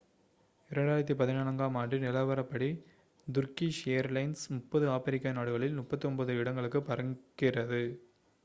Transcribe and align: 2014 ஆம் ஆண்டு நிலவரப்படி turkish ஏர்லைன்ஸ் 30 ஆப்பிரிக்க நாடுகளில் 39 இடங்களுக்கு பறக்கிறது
2014 0.71 1.35
ஆம் 1.65 1.75
ஆண்டு 1.81 1.97
நிலவரப்படி 2.03 2.69
turkish 3.27 3.81
ஏர்லைன்ஸ் 3.97 4.45
30 4.53 4.89
ஆப்பிரிக்க 4.95 5.35
நாடுகளில் 5.39 5.77
39 5.79 6.39
இடங்களுக்கு 6.41 6.81
பறக்கிறது 6.89 7.83